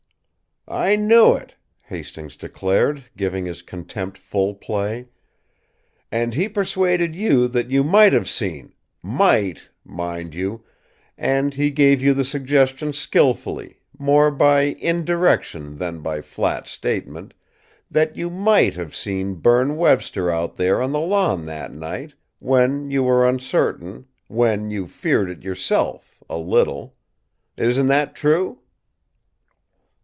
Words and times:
"I 0.67 0.95
knew 0.95 1.33
it!" 1.33 1.55
Hastings 1.81 2.37
declared, 2.37 3.03
giving 3.17 3.45
his 3.45 3.61
contempt 3.61 4.17
full 4.17 4.53
play. 4.55 5.07
"And 6.09 6.33
he 6.33 6.47
persuaded 6.47 7.13
you 7.13 7.49
that 7.49 7.69
you 7.69 7.83
might 7.83 8.13
have 8.13 8.29
seen 8.29 8.71
might, 9.03 9.63
mind 9.83 10.33
you 10.33 10.63
and 11.17 11.55
he 11.55 11.71
gave 11.71 12.01
you 12.01 12.13
the 12.13 12.23
suggestion 12.23 12.93
skilfully, 12.93 13.81
more 13.99 14.31
by 14.31 14.61
indirection 14.79 15.77
than 15.77 15.99
by 15.99 16.21
flat 16.21 16.67
statement 16.67 17.33
that 17.89 18.15
you 18.15 18.29
might 18.29 18.75
have 18.75 18.95
seen 18.95 19.33
Berne 19.35 19.75
Webster 19.75 20.31
out 20.31 20.55
there 20.55 20.81
on 20.81 20.93
the 20.93 21.01
lawn 21.01 21.43
that 21.47 21.73
night, 21.73 22.13
when 22.39 22.89
you 22.89 23.03
were 23.03 23.27
uncertain, 23.27 24.05
when 24.27 24.69
you 24.71 24.87
feared 24.87 25.29
it 25.29 25.43
yourself 25.43 26.23
a 26.29 26.37
little. 26.37 26.95
Isn't 27.57 27.87
that 27.87 28.15
true?" 28.15 28.59